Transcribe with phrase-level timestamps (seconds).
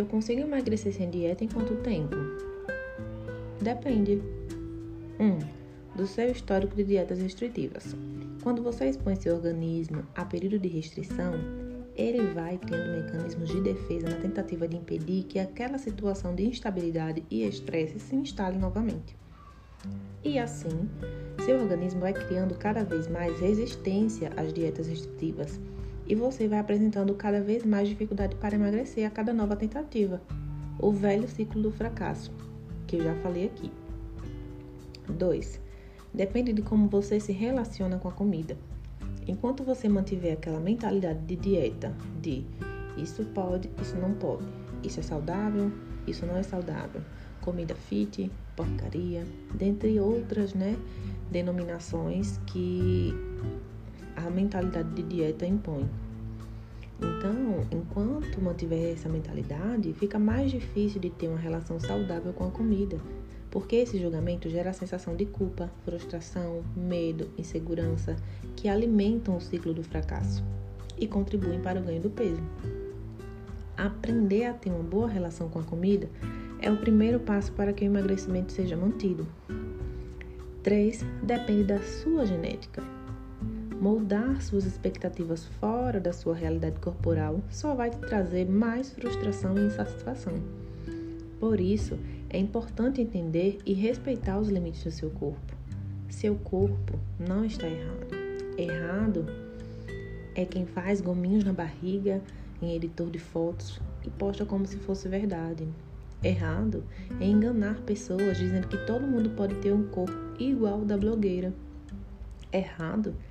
[0.00, 2.16] Eu consigo emagrecer sem dieta em quanto tempo?
[3.60, 4.22] Depende.
[5.18, 5.24] 1.
[5.26, 5.38] Um,
[5.94, 7.94] do seu histórico de dietas restritivas.
[8.42, 11.34] Quando você expõe seu organismo a período de restrição,
[11.94, 17.22] ele vai criando mecanismos de defesa na tentativa de impedir que aquela situação de instabilidade
[17.30, 19.14] e estresse se instale novamente.
[20.24, 20.88] E assim,
[21.44, 25.60] seu organismo vai criando cada vez mais resistência às dietas restritivas
[26.10, 30.20] e você vai apresentando cada vez mais dificuldade para emagrecer a cada nova tentativa.
[30.76, 32.32] O velho ciclo do fracasso,
[32.88, 33.70] que eu já falei aqui.
[35.08, 35.60] 2.
[36.12, 38.58] Depende de como você se relaciona com a comida.
[39.28, 42.44] Enquanto você mantiver aquela mentalidade de dieta, de
[42.96, 44.48] isso pode, isso não pode,
[44.82, 45.70] isso é saudável,
[46.08, 47.02] isso não é saudável,
[47.40, 50.76] comida fit, porcaria, dentre outras, né,
[51.30, 53.14] denominações que
[54.16, 55.88] a mentalidade de dieta impõe.
[57.02, 62.50] Então, enquanto mantiver essa mentalidade, fica mais difícil de ter uma relação saudável com a
[62.50, 62.98] comida
[63.50, 68.16] porque esse julgamento gera a sensação de culpa, frustração, medo, insegurança,
[68.54, 70.44] que alimentam o ciclo do fracasso
[70.96, 72.42] e contribuem para o ganho do peso.
[73.76, 76.08] Aprender a ter uma boa relação com a comida
[76.60, 79.26] é o primeiro passo para que o emagrecimento seja mantido.
[80.62, 81.02] 3.
[81.22, 82.82] Depende da sua genética.
[83.80, 89.62] Moldar suas expectativas fora da sua realidade corporal só vai te trazer mais frustração e
[89.62, 90.34] insatisfação.
[91.38, 95.56] Por isso, é importante entender e respeitar os limites do seu corpo.
[96.10, 98.06] Seu corpo não está errado.
[98.58, 99.26] Errado
[100.34, 102.20] é quem faz gominhos na barriga
[102.60, 105.66] em editor de fotos e posta como se fosse verdade.
[106.22, 106.84] Errado
[107.18, 111.54] é enganar pessoas dizendo que todo mundo pode ter um corpo igual ao da blogueira.
[112.52, 113.29] Errado é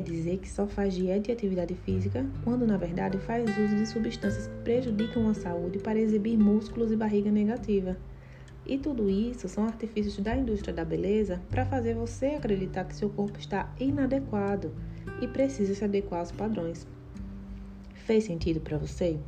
[0.00, 4.46] dizer que só faz dieta e atividade física quando na verdade faz uso de substâncias
[4.46, 7.96] que prejudicam a saúde para exibir músculos e barriga negativa.
[8.66, 13.08] E tudo isso são artifícios da indústria da beleza para fazer você acreditar que seu
[13.08, 14.70] corpo está inadequado
[15.22, 16.86] e precisa se adequar aos padrões.
[17.94, 19.18] Fez sentido para você?